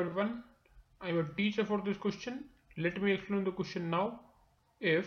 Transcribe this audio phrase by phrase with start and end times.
[0.00, 0.44] everyone.
[1.00, 2.44] I am a teacher for this question.
[2.76, 4.20] Let me explain the question now.
[4.80, 5.06] If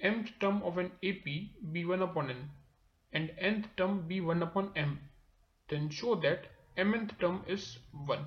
[0.00, 1.26] mth term of an AP
[1.72, 2.50] be 1 upon n
[3.12, 4.98] and nth term be 1 upon m,
[5.68, 7.66] then show that mth term is
[8.06, 8.24] 1.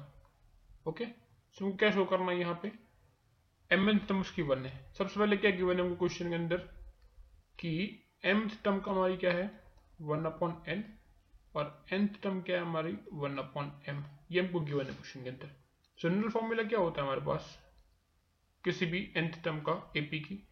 [0.87, 1.09] Okay?
[1.57, 2.71] So क्या show करना है यहाँ पे
[3.71, 6.69] mth term उसकी 1 है सबसे पहले क्या गिवन है हमको क्वेश्चन के अंदर
[7.59, 7.73] कि
[8.35, 9.49] mth term का हमारी क्या है
[10.17, 10.83] 1 अपॉन n
[11.55, 15.29] और nth टर्म क्या है हमारी वन अपॉन एम ये हमको गिवन है क्वेश्चन के
[15.29, 15.55] अंदर
[15.99, 17.57] जनरल फॉर्मूला क्या होता है हमारे पास?
[18.63, 20.43] किसी भी nth टर्म का एपी की।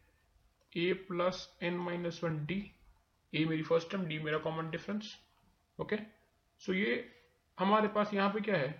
[0.73, 2.59] A plus n minus one d
[3.33, 5.15] a मेरी फ़र्स्ट टर्म डी मेरा कॉमन डिफरेंस
[5.79, 5.97] ओके
[6.61, 6.93] सो ये
[7.57, 8.73] हमारे पास यहाँ पे क्या है?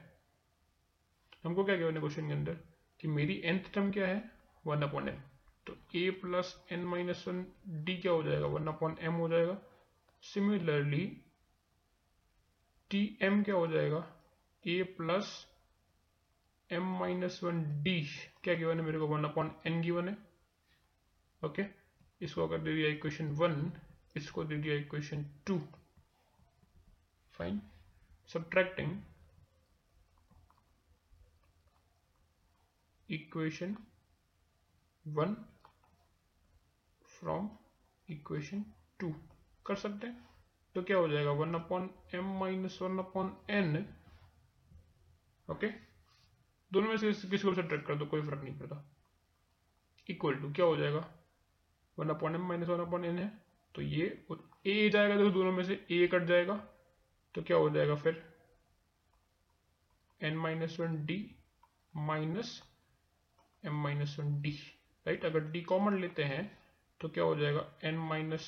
[1.44, 2.58] हमको क्या है क्वेश्चन के अंदर?
[3.00, 4.32] कि मेरी nth टर्म क्या है?
[4.68, 5.22] वन अपॉन एम
[5.68, 7.46] तो a plus n minus one
[7.86, 8.48] d क्या हो जाएगा?
[8.48, 9.58] वन अपॉन एम हो जाएगा।
[10.24, 11.06] सिमिलरली
[12.90, 14.08] टी एम क्या हो जाएगा?
[14.68, 15.46] A plus
[16.70, 18.02] m minus one d
[18.44, 19.08] क्या गिवन है मेरे को?
[19.08, 20.18] वन अपॉन एन गिवन है।
[21.42, 21.74] Okay okay?
[22.22, 23.72] इसको अगर दे दिया इक्वेशन वन
[24.16, 25.60] इसको दे दिया equation two
[27.34, 27.62] find
[28.34, 29.02] subtracting
[33.10, 33.76] equation
[35.06, 35.36] one
[37.20, 37.50] from
[38.10, 38.66] equation
[39.00, 39.14] two
[39.66, 40.30] कर सकते हैं?
[40.76, 41.32] तो क्या हो जाएगा?
[41.32, 43.86] One upon m minus one upon n
[45.48, 45.68] okay
[46.76, 48.84] दोनों में से किसी को सब्ट्रैक्ट कर दो, कोई फ़र्क नहीं पड़ता।
[50.10, 51.08] इक्वल टू क्या हो जाएगा?
[51.98, 53.32] One upon m minus one upon n है
[53.76, 54.06] तो ये
[54.68, 56.56] ए जाएगा तो दोनों में से ए कट जाएगा
[57.36, 58.24] तो क्या हो जाएगा फिर?
[60.22, 61.20] N minus one d
[61.94, 62.62] minus
[63.64, 64.52] m minus one d
[65.06, 66.44] right अगर डी कॉमन लेते हैं
[67.02, 67.66] तो क्या हो जाएगा?
[67.84, 68.48] N minus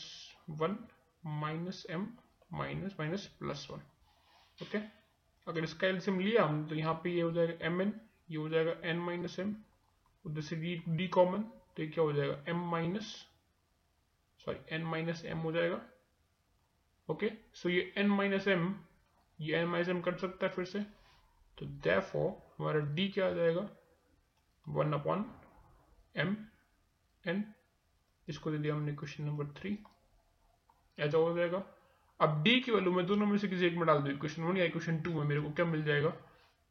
[0.49, 0.77] one
[1.23, 2.07] minus m
[2.53, 3.81] minus minus plus one
[4.57, 4.77] okay
[5.47, 7.93] अगर इसका एल्सियम लिया हम तो यहाँ पे ये हो जाएगा एम एन
[8.29, 9.55] ये हो जाएगा एन माइनस एम
[10.25, 12.37] उधर से डी डी कॉमन तो ये क्या हो जाएगा?
[12.49, 13.13] M minus
[14.39, 15.81] sorry n minus m हो जाएगा।
[17.09, 18.73] ओके सो ये एन माइनस एम
[19.39, 20.79] ये एन माइनस एम कर सकता है फिर से।
[21.57, 22.29] तो देयरफॉर
[22.59, 23.69] हमारा डी क्या आ जाएगा?
[24.65, 25.25] वन अपॉन
[26.15, 26.35] एम
[27.25, 27.43] एन
[28.27, 29.77] इसको दे दिया हमने क्वेश्चन नंबर थ्री
[30.97, 31.63] ऐसा हो जाएगा।
[32.19, 34.57] अब डी की वैल्यू मैं दोनों में से किसी एक में डाल दू। क्वेश्चन वन
[34.57, 36.13] या क्वेश्चन टू में मेरे को क्या मिल जाएगा?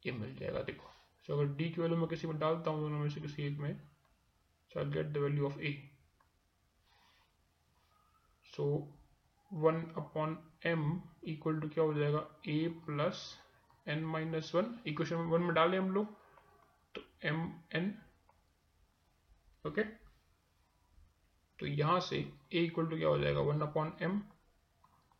[0.05, 0.91] ये मिल जाएगा, देखो।
[1.27, 3.57] सो अगर डी की वैल्यू मैं किसी में डालता हूँ दोनों में से किसी एक
[3.59, 3.73] में
[4.71, 5.71] so I get the value of a
[8.45, 8.65] so
[9.51, 12.25] one upon m equal to क्या हो जाएगा?
[12.47, 13.23] A plus
[13.87, 16.15] n minus one equation one में डाले हम लोग
[16.95, 17.41] तो एम
[17.75, 17.93] एन
[19.65, 19.83] ओके
[21.59, 22.17] तो यहाँ से
[22.53, 23.39] ए इक्वल टू क्या हो जाएगा?
[23.41, 24.21] वन अपॉन एम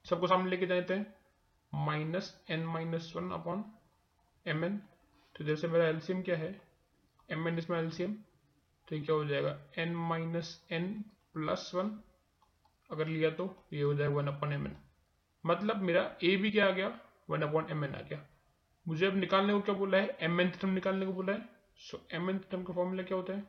[0.05, 1.15] सबको सामने लेके जाते हैं।
[1.73, 3.63] Minus n minus one upon
[4.45, 4.81] m n
[5.37, 6.49] तो जैसे मेरा एल्सियम क्या है?
[7.29, 8.13] एम एन इसमें एल्सियम
[8.87, 9.57] तो ये क्या हो जाएगा?
[9.77, 10.93] N minus n
[11.33, 11.99] plus one
[12.89, 14.77] अगर लिया तो ये हो जाएगा वन अपॉन एम एन
[15.43, 16.87] मतलब मेरा ए भी क्या आ गया?
[17.29, 18.25] वन अपॉन एम एन आ गया।
[18.85, 20.17] मुझे अब निकालने को क्या बोला है?
[20.21, 21.49] एम एन टर्म निकालने को बोला है।
[21.79, 23.41] सो एम एन टर्म का फॉर्मूला क्या होता है?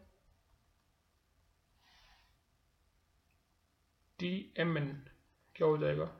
[4.18, 4.92] टी एम एन
[5.56, 6.10] क्या हो जाएगा?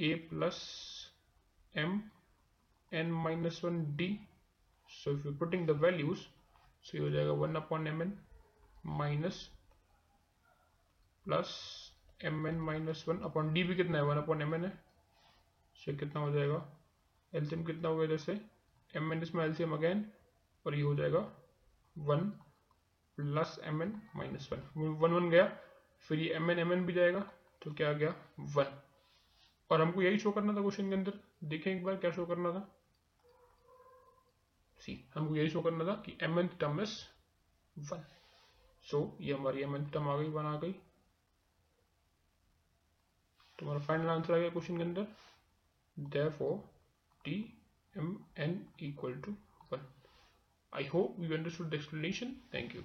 [0.00, 0.58] A plus
[1.74, 2.00] M
[2.92, 4.08] N minus one D
[4.90, 6.18] so if you putting the values
[6.84, 8.12] so ये हो जाएगा one upon M N
[8.86, 9.48] minus
[11.26, 11.56] plus
[12.24, 14.04] M N minus one upon D भी कितना है?
[14.04, 14.72] वन अपॉन एम एन है
[15.76, 16.64] सो कितना हो जाएगा?
[17.32, 18.40] एल्सियम कितना होगा इधर
[18.94, 20.04] एम एन इसमें एल्सियम अगेन
[20.66, 21.18] और ये हो जाएगा
[21.96, 22.28] one
[23.18, 25.44] plus M N minus one one one गया,
[26.08, 27.20] फिर ये एम एन एम एन भी जाएगा
[27.62, 28.14] तो क्या आ गया?
[28.40, 28.78] वन
[29.70, 31.12] और हमको यही शो करना था क्वेश्चन के अंदर?
[31.44, 32.66] देखें एक बार क्या शो करना था।
[34.80, 36.98] सी। हमको यही शो करना था कि M N term is
[37.78, 38.04] one
[38.90, 40.72] so ये हमारी एम एन टर्म आ गई वन आ गई।
[43.58, 45.06] तुम्हारा फाइनल आंसर आ गया क्वेश्चन के अंदर।
[45.96, 46.56] Therefore,
[47.24, 47.32] t
[47.94, 48.10] m
[48.44, 48.52] n
[48.86, 49.32] equal to
[49.70, 49.82] 1
[50.72, 52.30] i hope you understood the explanation.
[52.52, 52.84] Thank you.